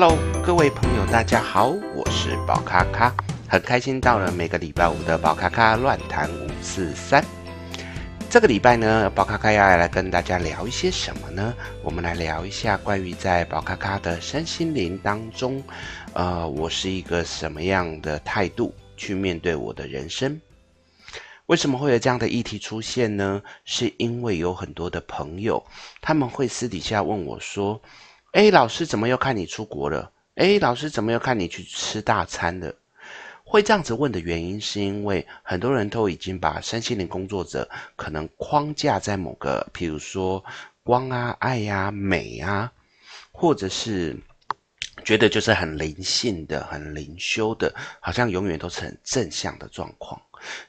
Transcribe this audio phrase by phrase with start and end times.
[0.00, 3.12] Hello，各位朋友，大家好，我是宝咖咖，
[3.48, 7.20] 很开心到了每个礼拜五的宝咖咖乱谈五四三。
[8.30, 11.52] 这个礼拜呢，宝咖咖要来跟大家聊一些什么呢？
[11.82, 15.60] 我们来聊一下关于在宝咖咖的身心灵当中，
[16.12, 20.40] 呃，我是一个什么样的态度去面对我的人生？
[21.46, 23.42] 为什么会有这样的议题出现呢？
[23.64, 25.60] 是因为有很多的朋友，
[26.00, 27.82] 他们会私底下问我说。
[28.32, 30.12] 哎，老师怎么又看你出国了？
[30.34, 32.74] 哎，老师怎么又看你去吃大餐了？
[33.42, 40.44] 会这样子问的原因，是因为很多人都已经把身心灵工作者可能框架在某个，譬如说
[40.82, 42.70] 光啊、爱呀、啊、美啊，
[43.32, 44.14] 或者是
[45.02, 50.20] 觉得就是很灵性的、很灵修的，好像永远都是很正向的状况。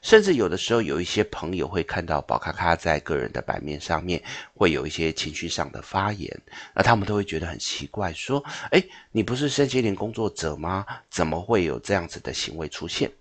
[0.01, 4.21] 甚至有的时候，有一些朋友会看到宝咖咖在个人的版面上面
[4.53, 6.35] 会有一些情绪上的发言，
[6.73, 10.85] 那他们都会觉得很奇怪，说：“哎，你不是身心灵工作者吗？
[11.09, 13.11] 怎么会有这样子的行为出现？”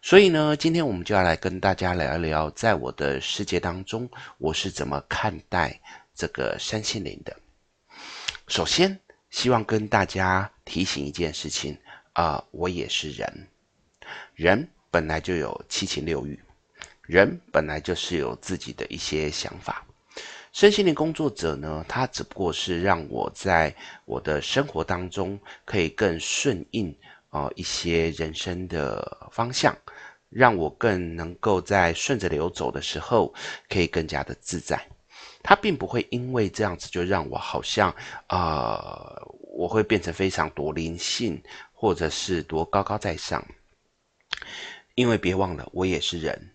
[0.00, 5.78] 所以呢，今天我们就要来跟大家聊一聊，在我的世界当中，我是怎么看待
[6.14, 7.36] 这个身心灵的。
[8.46, 11.76] 首先，希望跟大家提醒一件事情
[12.14, 13.48] 啊，我也是人，
[14.34, 14.68] 人。
[14.90, 16.38] 本来就有七情六欲，
[17.02, 19.84] 人本来就是有自己的一些想法。
[20.50, 23.74] 身心灵工作者呢，他只不过是让我在
[24.06, 26.90] 我的生活当中可以更顺应
[27.28, 29.76] 啊、呃、一些人生的方向，
[30.30, 33.32] 让我更能够在顺着流走的时候
[33.68, 34.80] 可以更加的自在。
[35.42, 37.90] 他并不会因为这样子就让我好像
[38.26, 41.40] 啊、呃、我会变成非常多灵性，
[41.72, 43.46] 或者是多高高在上。
[44.98, 46.50] 因为别忘了，我也是人，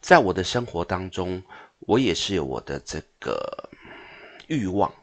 [0.00, 1.42] 在我的生活当中，
[1.80, 3.68] 我也是有我的这个
[4.46, 4.94] 欲望，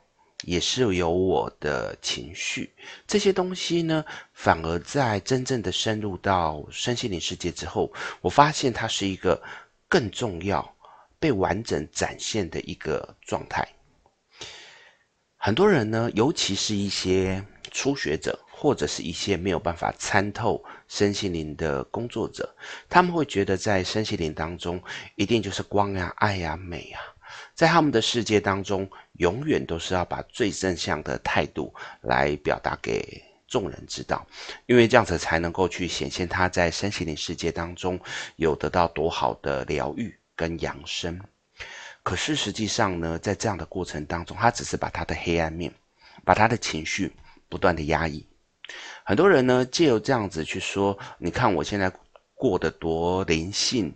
[0.45, 2.73] 也是有我的情绪。
[3.05, 7.91] 这些东西呢，反而在真正的深入到身心灵世界之后，
[8.21, 9.43] 我发现它是一个
[9.89, 10.73] 更重要、
[11.19, 13.67] 被完整展现的一个状态。
[15.35, 18.39] 很多人呢，尤其是一些初学者。
[18.59, 22.55] 或者是一些没有办法参透身心灵的工作者，
[22.89, 24.81] 他们会觉得在身心灵当中
[25.13, 26.99] 一定就是光呀、爱呀、美呀，
[27.53, 34.25] 在他们的世界当中，永远都是要把最正向的态度来表达给众人知道，
[34.65, 37.99] 因为这样子才能够去显现他在身心灵世界当中
[38.37, 41.21] 有得到多好的疗愈跟养生。
[42.01, 45.71] 可是实际上呢，在这样的过程当中，他只是把他的黑暗面，
[46.25, 47.13] 把他的情绪
[47.47, 48.25] 不断的压抑。
[49.07, 51.89] 很多人呢，借由这样子去说，你看我现在
[52.35, 53.95] 过得多灵性，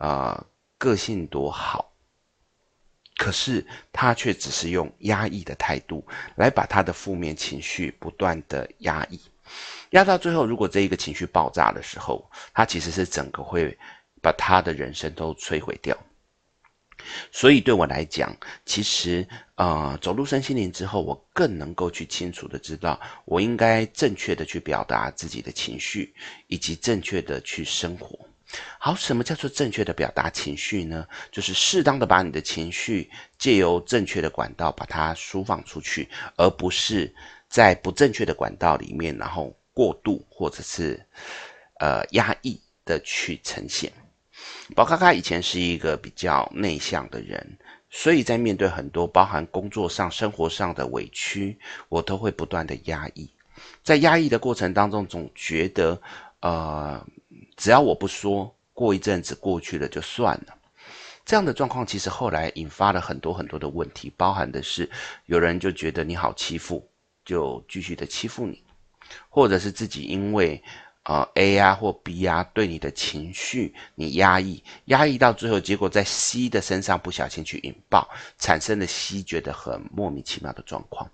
[0.00, 0.44] 啊、
[0.76, 1.92] 个性多好，
[3.16, 6.04] 可是他却只是用压抑的态度
[6.34, 9.20] 来把他的负面情绪不断的压抑，
[9.90, 13.78] 压到最后，如果这一个情绪爆炸的时候，他其实是整个会
[14.20, 15.96] 把他的人生都摧毁掉。
[17.32, 19.26] 所以对我来讲，其实，
[19.56, 26.14] 呃，走入身心灵之后，我更能够去清楚的知道，我应该正确的去表达自己的情绪，
[26.46, 28.18] 以及正确的去生活。
[28.78, 31.06] 好，什么叫做正确的表达情绪呢？
[31.30, 37.14] 就是适当的把你的情绪借由正确的管道把它舒放出去，而不是
[37.48, 40.98] 在不正确的管道里面，然后过度或者是，
[41.80, 43.92] 呃，压抑的去呈现。
[44.74, 47.58] 宝咖咖以前是一个比较内向的人，
[47.90, 51.58] 所以在面对很多包含工作上、生活上的委屈，
[51.88, 53.28] 我都会不断的压抑。
[53.82, 56.00] 在压抑的过程当中，总觉得，
[56.40, 57.04] 呃，
[57.56, 60.54] 只要我不说，过一阵子过去了就算了。
[61.24, 64.88] 这样的状况其实后来引发了很多很多的问题，包含的是
[65.26, 66.86] 有人就觉得你好欺负，
[67.24, 68.62] 就继续的欺负你，
[69.28, 70.62] 或者是自己因为。
[71.08, 78.06] 呃，A 呀、啊、或 B 呀、啊，对你的情绪你压抑，压抑到最后，结果在 C 的身上不小心去引爆，
[78.38, 81.10] 产生了 C 觉得很莫名其妙的状况。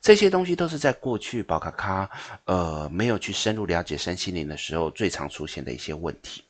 [0.00, 2.10] 这些东西都是在过去宝卡卡
[2.46, 6.42] 呃没有去深入了解身心灵的时候最常出现的一些问题。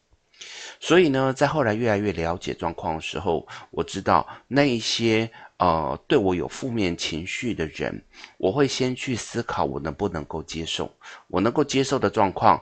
[0.78, 5.28] 所以呢，在后来越来越了解状况的时候，我知道那一些。
[5.56, 8.02] 呃，对我有负面情绪的人，
[8.38, 10.92] 我会先去思考我能不能够接受，
[11.28, 12.60] 我能够接受的状况，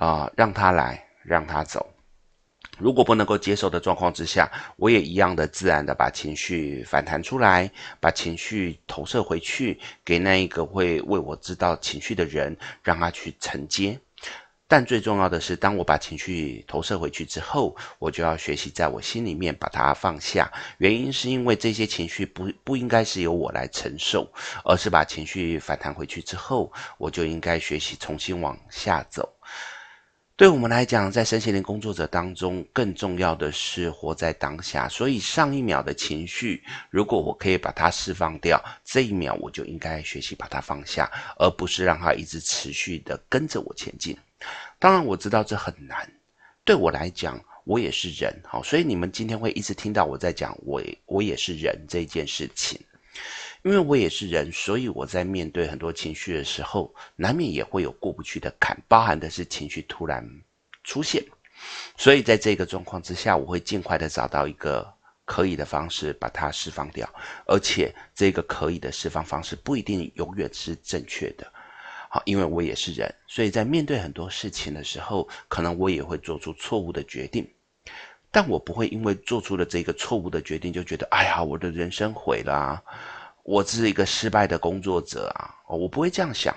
[0.00, 1.86] 啊、让他来，让他走。
[2.78, 7.70] 如果不能够接受的状况之下，我也一样的自然的把情绪反弹出来，
[8.00, 14.00] 把情绪投射回去给那一个会为我知道情绪的人，让他去承接。
[14.66, 20.50] 但最重要的是，当我把情绪投射回去之后，我就要学习在我心里面把它放下。
[20.78, 24.26] 原因是因为这些情绪不不应该是由我来承受，
[24.64, 29.28] 而是把情绪反弹回去之后，我就应该学习重新往下走。
[30.40, 34.88] 对我们来讲，在身心灵工作者当中，更重要的是活在当下。
[34.88, 44.16] 所以上一秒的情绪，如果我可以把它释放掉，这一秒我就应该学习把它放下，而不是让它一直持续的跟着我前进。
[44.78, 46.10] 当然，我知道这很难。
[46.64, 52.80] 对我来讲，我也是人，好，所以你们今天会一直听到我在讲我我也是人这件事情。
[53.62, 60.26] 因为我也是人，所以我在面对很多情绪的时候，难免也会有过不去的坎，包含的是情绪突然
[60.82, 61.22] 出现。
[61.96, 64.90] 所以在这个状况之下，我会尽快的找到一个
[65.26, 67.06] 可以的方式把它释放掉，
[67.46, 71.46] 而且这个可以的释放方式不一定永远是正确的。
[72.08, 77.46] 好，因为我也是人，所以在面对很多事情的时候，可能我也会做出错误的决定，
[78.30, 82.82] 但我不会因为做出了这个错误的决定就觉得，哎呀，我的人生毁了啊。
[83.42, 85.54] 我是一个失败的工作者啊！
[85.66, 86.56] 我不会这样想，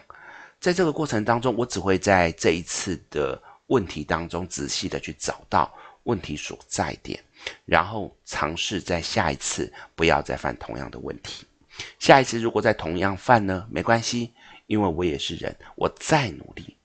[0.60, 7.20] 在这个过程当中，我只会在这一次的问题当中仔细的去找到问题所在点，
[7.66, 11.46] 然后尝试在下一次不要再犯同样的问题。
[12.00, 13.66] 下一次如果再同样犯呢？
[13.72, 14.34] 没关系，
[14.68, 16.78] 因为我也是人，我再努力，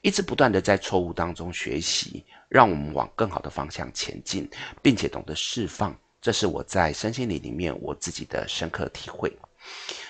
[0.00, 4.48] 一直不断的在错误当中学习，让我们往更好的方向前进，
[4.82, 5.96] 并且懂得释放。
[6.26, 9.32] 这是我在身心灵里面我自己的深刻体会，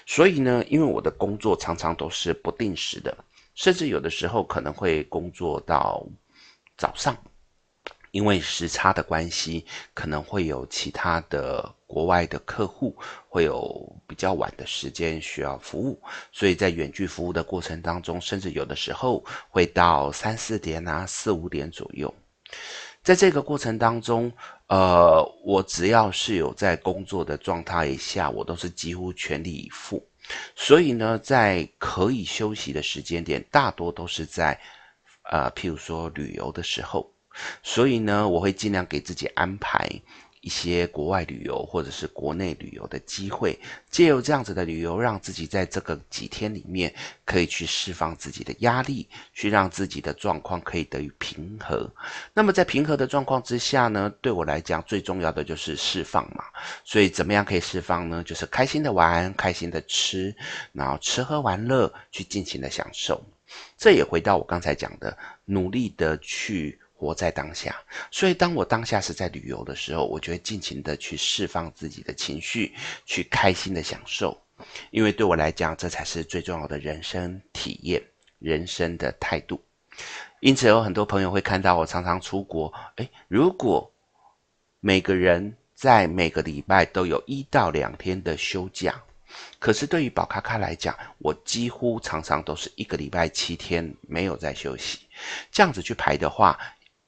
[0.06, 3.14] 所以呢，因为我的工作常常都是不定时的，
[3.54, 6.02] 甚至有的时候可能会工作到
[6.78, 7.14] 早上，
[8.12, 12.96] 因为时差的关系，可能会有其他的国外的客户
[13.28, 16.00] 会有比较晚的时间需要服务，
[16.32, 22.14] 所以在远距服务的过程当中，甚至有的时候会到三四点啊、四五点左右。
[23.02, 24.32] 在这个过程当中，
[24.68, 30.04] 呃，我只要是有在工作的状态下，我都是几乎全力以赴。
[30.56, 34.58] 所以呢，在可以休息的时间点，大多都是在，
[35.30, 37.12] 呃，譬如说旅游的时候。
[37.62, 39.88] 所以呢，我会尽量给自己安排。
[40.46, 43.58] 一些国外旅游或者是国内旅游的机会，
[43.90, 46.94] 借由这样子的旅游，让自己在这个几天里面
[47.24, 51.92] 可以去释放自己的压力，去让自己的状况可以得以平和。
[52.32, 56.44] 那么在平和的状况之下呢，对我来讲最重要的就是释放嘛。
[56.84, 58.22] 所以怎么样可以释放呢？
[58.22, 60.32] 就是开心的玩，开心的吃，
[60.70, 63.20] 然后吃喝玩乐，去尽情的享受。
[63.76, 66.78] 这也回到我刚才讲的，努力的去。
[66.98, 67.76] 活在当下，
[68.10, 74.42] 所以当我当下是在旅游的时候，我就会尽情的去释放自己的情绪，去开心的享受，
[74.90, 78.02] 因为对我来讲，这才是最重要的人生体验、
[78.38, 79.62] 人生的态度。
[80.40, 82.72] 因此，有很多朋友会看到我常常出国。
[82.96, 83.92] 诶，如果
[84.80, 89.02] 每个人在每个礼拜都有一到两天的休假，
[89.58, 95.00] 可是对于宝咖咖来讲，我几乎常常都是一个礼拜七天没有在休息，
[95.50, 96.58] 这样子去排的话。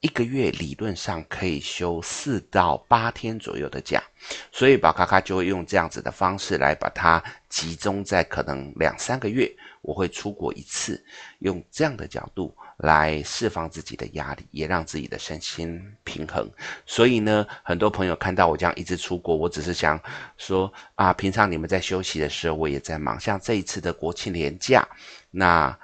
[0.01, 4.01] 一个月理论上可以休四到八天左右的假，
[4.49, 11.03] 所以宝咖咖就会用这样子的方式来把它集中在可能两三个月，我会出国一次，
[11.39, 16.49] 用这样的角度来释放自己的压力，也让自己的身心平衡。
[16.85, 20.01] 所以呢，很多朋友看到我这样一直出国，我只是想
[20.37, 24.87] 说啊，平常你们在休息的时候，我也在忙，像这一次的国庆连假，
[25.29, 25.77] 那。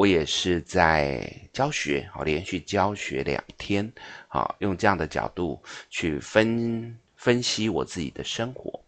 [0.00, 3.92] 我也是在教学，好，连续教学两天，
[4.28, 8.82] 好，用这样的角度去分分析我自己的生活。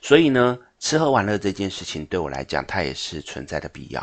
[0.00, 4.02] 所以呢，吃喝玩乐这件事情对我来讲，它也是存在的必要。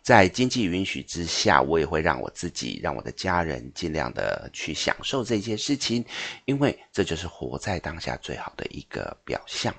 [0.00, 6.02] 在经济允许之下，我也会让我自己、让我的家人尽量的去享受这件事情，
[6.46, 9.74] 因为这就是活在当下最好的一个表象。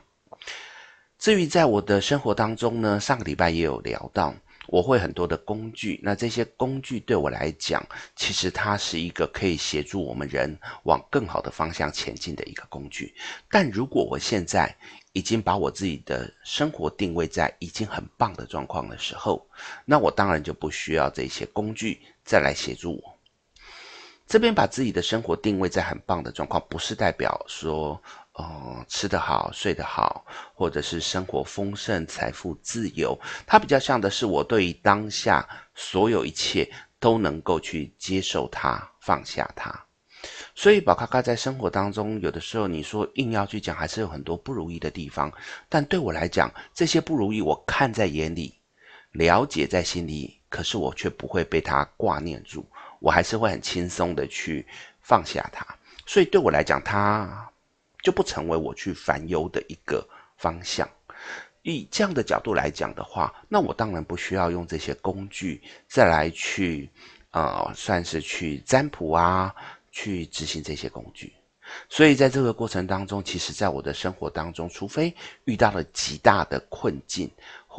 [1.17, 4.31] 至于在我的生活当中呢，上个礼拜也有聊到。
[4.71, 7.83] 我会很多的工具，那这些工具对我来讲，
[8.15, 13.13] 其实它是一个可以协助我们人往更好的方向前进的一个工具。
[13.49, 14.75] 但如果我现在
[15.13, 19.45] 已经把我自己的生活定位在已经很棒的状况的时候，
[19.85, 23.17] 那我当然就不需要这些工具再来协助我。
[24.27, 27.99] 这边把自己的生活定位在很棒的状况，不是代表说。
[28.39, 39.77] 哦，吃得好，睡得好，或者是生活丰盛、财富自由，它比较像的是我对于当下所有一切都能够去接受它、放下它。
[40.55, 45.29] 所以宝咖咖在生活当中，有的时候你说硬要去讲，还是有很多不如意的地方。
[45.67, 48.57] 但对我来讲，这些不如意我看在眼里，
[49.11, 52.65] 了解在心里，可是我却不会被它挂念住，
[52.99, 54.65] 我还是会很轻松的去
[55.01, 55.65] 放下它。
[56.05, 57.51] 所以对我来讲，它
[58.03, 60.89] 就不成为我去烦忧的一个方向。
[61.61, 66.89] 以这样的角度来讲的话，那我当然不需要用这些工具再来去，
[67.31, 69.53] 呃，算是去占卜啊，
[69.91, 71.33] 去执行这些工具。
[71.87, 75.13] 所以在这个过程当中，其实在我的生活当中，除非
[75.43, 77.29] 遇到了极大的困境，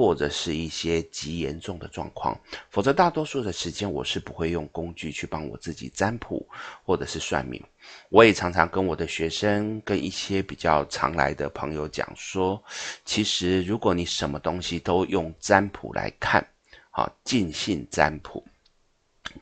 [0.00, 2.34] 或者是一些极严重的状况，
[2.70, 6.48] 否则大多数的时间我是不会用工具去帮我自己占卜
[6.82, 7.62] 或者是算命。
[8.08, 12.64] 我也常常跟我的学生，跟一些比较常来的朋友讲说，
[13.04, 16.42] 其实如果你什么东西都用占卜来看，
[16.90, 18.42] 好，尽信占卜，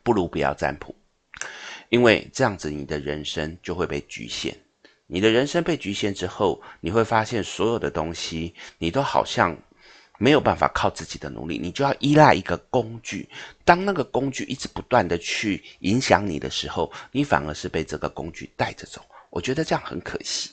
[0.02, 0.92] 不如不要占卜。
[1.88, 4.56] 因为这样子，你的人生就会被局限。
[5.06, 9.56] 你的人生被局限之后，你会发现所有的东西，你都好像
[10.18, 13.28] 没有办法靠自己的努力，你就要依赖一个工具。
[13.64, 19.00] 当那个工具一直不断的去影响你的时候，你反而是被这个工具带着走。
[19.30, 20.50] 我觉得这样很可惜。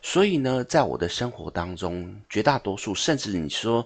[0.00, 3.84] 所以呢，在我的生活当中，绝大多数，甚至你说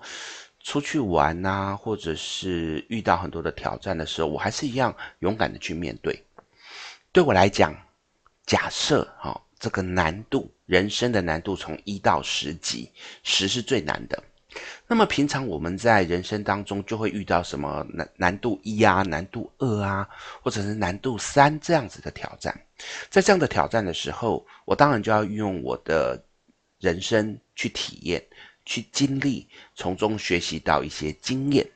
[0.63, 6.23] 出去玩啊，或者是遇到很多的挑战的时候，我还是一样勇敢的去面对。
[7.11, 7.75] 对我来讲，
[8.45, 12.91] 假设哈、哦，这个难度，人生的难度从一到十级，
[13.23, 14.23] 十是最难的。
[14.91, 20.09] 那么平常我们在人生当中就会遇到什么难难度一啊，难度二啊，
[20.43, 22.59] 或者是难度三这样子的挑战。
[23.11, 26.19] 在这样的挑战的时候，我当然就要运用我的
[26.81, 28.25] 人生去体验、
[28.65, 31.69] 去经历，从中学习到一些经验。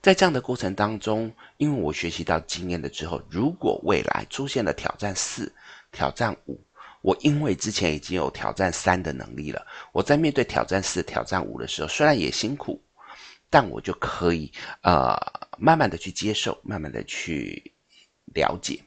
[0.00, 5.52] 在这样的过程当中，因为我学习到经验了之后，如果未来出现了挑战四、
[5.92, 6.58] 挑战五，
[7.02, 12.82] 我因为之前已经有挑战三的能力了，我在面对挑战四、挑战五的时候，虽然也辛苦，
[13.48, 14.52] 但我就可以
[14.82, 15.16] 呃
[15.58, 17.72] 慢慢的去接受，慢慢的去
[18.34, 18.82] 了解。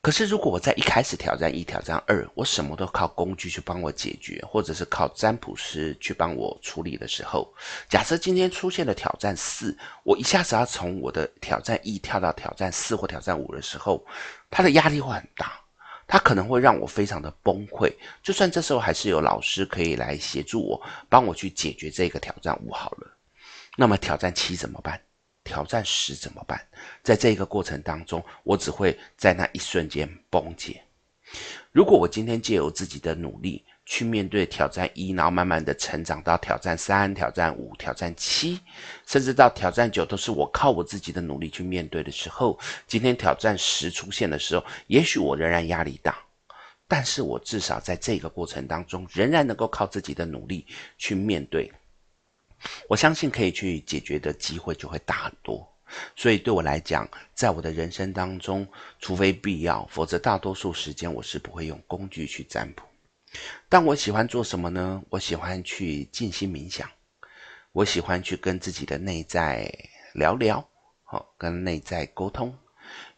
[0.00, 7.52] 可是，如果我在一开始挑战一、挑战二，我什么都靠工具去帮我解决，或者是靠占卜师去帮我处理的时候，
[7.90, 14.06] 假设今天出现了挑战四，我一下子要从我的挑战一跳到挑战四或挑战五的时候，
[14.48, 15.60] 它的压力会很大，
[16.08, 17.94] 它可能会让我非常的崩溃。
[18.22, 23.16] 就算这时候还是有老师可以来协助我，帮我去解决这个挑战五好了，
[23.76, 25.00] 那么挑战七怎么办？
[25.44, 26.60] 挑战十怎么办？
[27.02, 30.82] 在这个过程当中，我只会在那一瞬间崩解。
[31.72, 38.60] 如果我今天借由自己的努力去面对挑战一，然后慢慢的成长到挑战三、挑战五、挑战七，
[39.06, 46.18] 甚至到挑战九，都是我靠我自己的努力去面对的时候，今天挑战十出现的时候，也许我仍然压力大，
[46.86, 50.66] 但是我至少在这个过程当中，仍然能够靠自己的努力
[50.98, 51.72] 去面对。
[52.90, 55.66] 我相信可以去解决的机会就会大很多，
[56.14, 58.68] 所以对我来讲，在我的人生当中，
[59.00, 62.82] 除非必要，否则大多数时间我是不会用工具去占卜。
[63.68, 65.02] 但我喜欢做什么呢？
[65.10, 66.88] 我喜欢去静心冥想，
[67.72, 69.72] 我喜欢去跟自己的内在
[70.14, 70.66] 聊聊，
[71.04, 72.56] 好，跟内在沟通。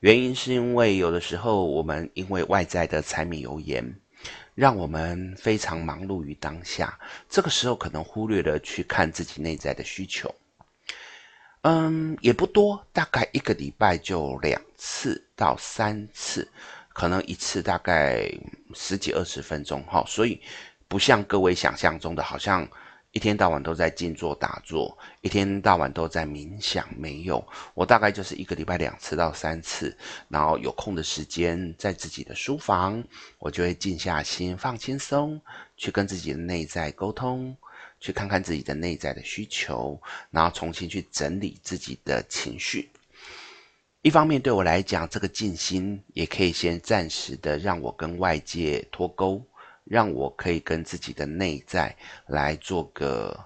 [0.01, 4.01] 原因是因为有的时候我们因为外在的柴米油盐。
[4.57, 6.99] 让我们非常忙碌于当下，
[7.31, 10.35] 这个时候可能忽略了去看自己内在的需求。
[11.63, 16.47] 嗯，也不多，大概一个礼拜就两次到三次，
[17.01, 18.31] 可能一次大概
[18.75, 20.39] 十几二十分钟哈，所以
[20.87, 22.69] 不像各位想象中的，好像。
[23.13, 27.43] 一天到晚都在静坐打坐，一天到晚都在冥想，没有。
[27.75, 29.97] 我大概就是一个礼拜两次到三次，
[30.29, 33.03] 然后有空的时间在自己的书房，
[33.39, 35.41] 我就会静下心，放轻松，
[35.77, 37.57] 去跟自己的内在沟通，
[37.99, 42.91] 去看看自己的内在的需求，然后重新去整理自己的情绪。
[44.03, 49.45] 一方面对我来讲，这个静心也可以先暂时的让我跟外界脱钩。
[49.85, 53.37] 让我可以跟自己的内在来做个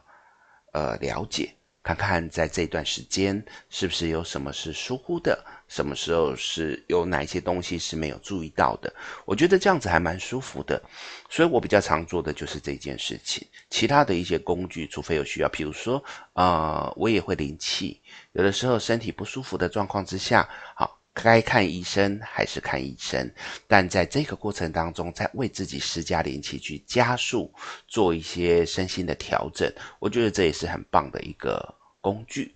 [0.73, 8.93] 呃了解，看看在这段时间是不是有什么是疏忽的，什么时候是有哪一些东西是没有注意到的。
[9.25, 10.83] 我觉得这样子还蛮舒服的，
[11.29, 13.47] 所以我比较常做的就是这件事情。
[13.71, 16.03] 其他的一些工具，除非有需要，譬如说，
[16.35, 18.01] 呃，我也会灵气，
[18.33, 21.01] 有的时候身体不舒服的状况之下，好。
[21.17, 23.33] 该看医生还是看医生，
[23.69, 27.55] 但在这个过程当中，在为自己施加灵气，去加速
[27.87, 32.53] 做一些身心的调整，我觉得这也是很棒的一个工具。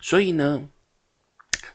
[0.00, 0.62] 所以呢，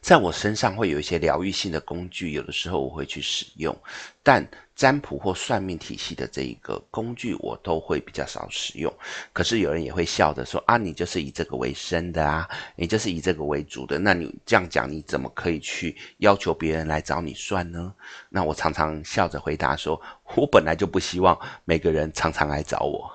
[0.02, 3.76] 在我身上会有一些疗愈性的工具，有的时候我会去使用，
[4.24, 8.92] 但占卜或算命体系的这一个工具，我都会比较少使用。
[9.32, 14.00] 可是有人也会笑着说：“啊，你就是以这个为生的啊，你就是以这个为主的。
[14.00, 17.94] 那你这样讲，你怎么可以去要求别人来找你算呢？”
[18.28, 20.02] 那我常常笑着回答说
[20.36, 23.08] ：“我本来就不希望每个人常常来找我。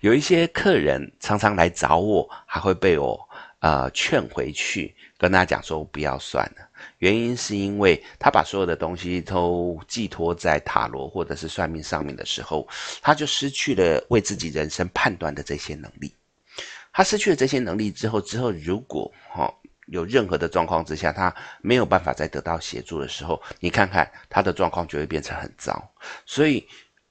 [0.00, 3.18] 有一些客人常常来找我，还会被我
[3.60, 6.66] 呃劝回去，跟他讲说不要算了。”
[6.98, 12.66] 原因是因为他把所有的东西都寄托在塔罗或者是算命上面的时候，
[13.02, 16.14] 他就失去了为自己人生判断的这些能力。
[16.92, 19.54] 他失去了这些能力之后，之后如果哈、哦、
[19.86, 25.86] 有任何的状况之下，他没有办法再得到协助的时候，你看看他的状况就会变成很糟。
[26.26, 26.66] 所以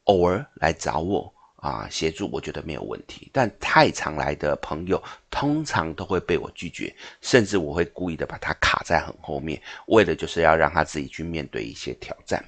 [0.06, 1.34] 偶尔来找我。
[1.62, 12.44] 啊，协助我觉得没有问题，但太常来的朋友通常都会被我拒绝，甚至我会故意的把他卡在很后面，为的就是要让他自己去面对一些挑战。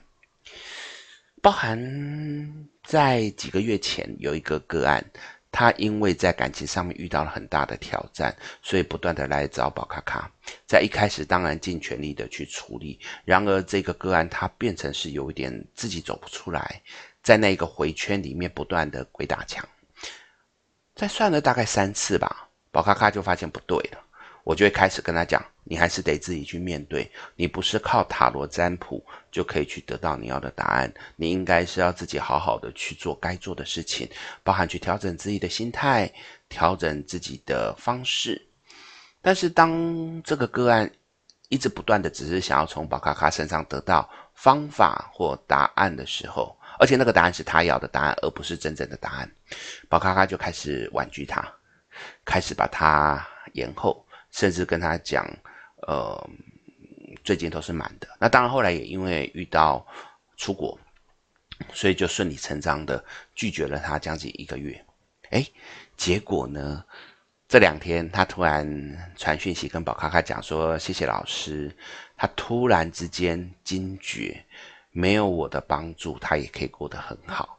[1.41, 5.03] 包含在几个月前有一个个案，
[5.51, 10.31] 他因为在感情上面遇到了很大的挑战，所以不断的来找宝卡卡。
[10.65, 16.81] 在一开始当然尽全力的去处理，然而这个个案他变成是有一点自己走不出来。
[17.23, 19.63] 在那一个回圈里面不断的鬼打墙，
[20.95, 23.99] 再算了大概三次吧，宝咖咖就发现不对了，
[24.43, 34.09] 我就会开始跟他讲，你还是得自己去面对，你不是靠塔罗占卜就可以去得到你要的答案，你应该是要自己好好的去做该做的事情，
[34.43, 36.11] 包含去调整自己的心态，
[36.49, 38.41] 调整自己的方式。
[39.21, 40.91] 但是当这个个案
[41.49, 49.31] 一直不断的只是想要从宝咖咖身上得到方法或答案的时候，而且那个答案是他要的答案，而不是真正的答案。
[49.87, 51.47] 宝咖咖就开始婉拒他，
[52.25, 53.23] 开始把他
[53.53, 55.23] 延后，甚至跟他讲，
[55.87, 56.29] 呃，
[57.23, 58.07] 最近都是满的。
[58.19, 59.85] 那当然后来也因为遇到
[60.37, 60.75] 出国，
[61.71, 64.83] 所以就顺理成章的拒绝了他将近一个月。
[65.29, 65.45] 哎，
[65.95, 66.83] 结果呢，
[67.47, 71.71] 这两天他突然传讯息跟宝咖咖讲说：“谢谢老师。”
[72.17, 74.43] 他突然之间惊觉。
[74.91, 77.57] 没有我的帮助，他也可以过得很好。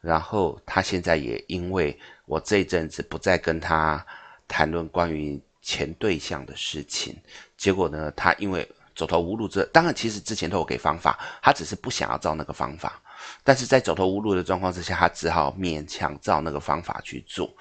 [0.00, 4.04] 然后他现在也因为我这阵子不再跟他
[4.46, 7.16] 谈论关于前对象的事情，
[7.56, 13.00] 结果呢，他因为走投无路之，当然其实之前都有给方法，他只是不想要照那个方法。
[13.42, 17.52] 但是在走投无路的状况之下，他只好勉强照那个方法去做。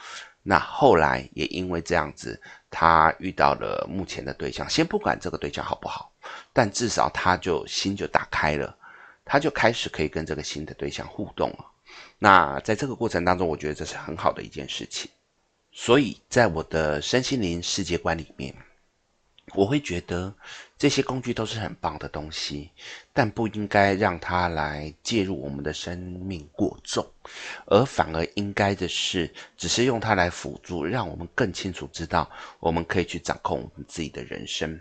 [0.44, 6.12] 那后来也因为这样子，他遇到了目前的对象，先不管这个对象好不好，
[6.54, 8.78] 但至少他就心就打开了。
[9.26, 11.66] 他就开始可以跟这个新的对象互动了。
[12.18, 15.12] 那在这个过程当中，我觉得这是很好的一件事情。
[15.72, 18.56] 所以在我的身心灵世界观里面，
[19.54, 20.34] 我会觉得
[20.78, 22.72] 这些工具都是很棒的东西，
[23.12, 27.06] 但不应该让它来介入我们的生命过重，
[27.66, 34.80] 而反而应该的是，只是用它来辅助，让我们更清楚知道，我们可以去掌控我们自己的人生。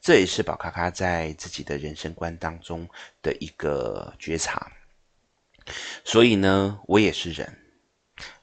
[0.00, 2.88] 这也是宝咖咖在自己的人生观当中
[3.22, 4.70] 的一个觉察。
[6.04, 7.58] 所以呢，我也是人，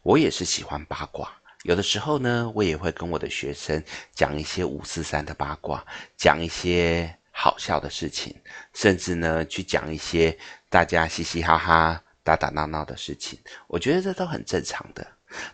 [0.02, 1.32] 我也是喜欢八卦。
[1.64, 3.84] 有的时候呢，我也会跟我的学生
[4.16, 5.86] 讲一些五四三的八卦，
[6.18, 8.36] 讲一些好笑的事情，
[8.74, 10.36] 甚至呢，去讲一些
[10.70, 13.40] 大家嘻嘻哈哈、打打闹闹的事情。
[13.68, 15.06] 我觉得这都很正常的。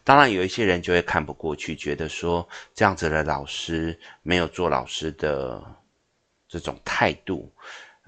[0.04, 5.64] 当然，有一些人就会看不过去，觉得说这样子的老师没有做老师的
[6.48, 7.52] 这种态度，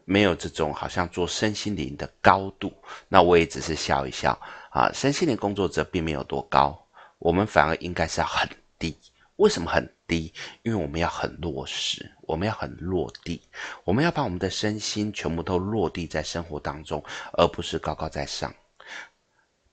[0.06, 2.74] 没有这种好像做身心灵的高度。
[3.08, 4.40] 那我也只是笑一笑
[4.72, 8.98] 啊，身心灵工作者并没有多高，我们反而应该是要很低。
[9.36, 10.34] 为什么很低？
[10.64, 13.42] 因为我们要很落实，我们要很落地，
[13.86, 17.02] 我们要把我们的身心全部都落地在生活当中，
[17.34, 18.54] 而不是高高在上。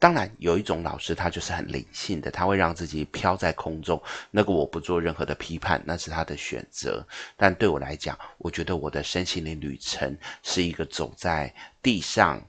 [0.06, 4.00] 当然，有一种老师，他就是很灵性的，他会让自己飘在空中。
[4.30, 7.04] 那个我不做任何的批判，那是他的选择。
[7.36, 12.40] 但对我来讲，我觉得我的身心灵旅程是一个走在地上，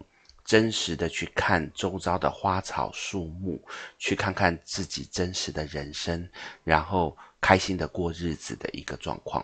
[0.45, 3.59] 真实的去看周遭的花草树木，
[3.97, 6.29] 去看看自己真实的人生，
[6.63, 9.43] 然后开心的过日子的一个状况。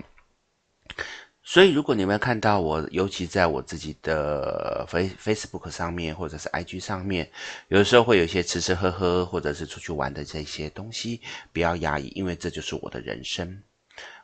[1.45, 7.29] 所以，如果你们看到我，尤其在我自己的 Face Facebook 上面，或者是 IG 上面，
[7.67, 11.19] 有的时候会有一些吃吃喝喝，或者是出去玩的这些东西，
[11.51, 13.61] 不要压抑，因为这就是我的人生。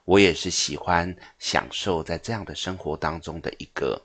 [0.05, 4.01] 我也是喜欢享受在这样的生活当中的一个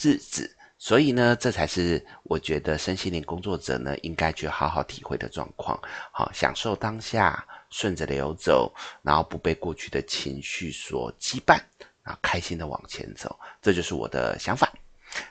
[0.00, 5.80] 日子，所以呢，这才是我觉得身心灵工作者呢应该去好好体会的状况。
[6.12, 11.58] 好，享受当下，顺着流走，然后不被过去的情绪所羁绊。
[12.04, 14.72] 啊，开心的往前走，这就是我的想法。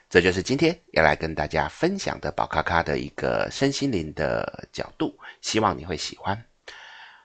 [0.10, 6.42] 这就是今天要来跟大家分享的宝咖咖的一个身心灵的角度，希望你会喜欢。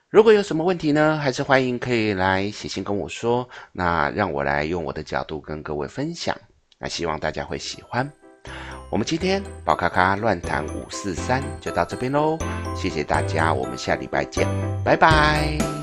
[0.08, 6.36] 如果有什么问题呢，还是欢迎可以来写信跟我说，那让我来用我的角度跟各位分享。
[6.78, 8.10] 那希望大家会喜欢。
[8.90, 12.38] 我们今天宝咖咖乱谈五四三就到这边喽，
[12.74, 14.48] 谢谢大家，我们下礼拜见，
[14.82, 15.77] 拜拜。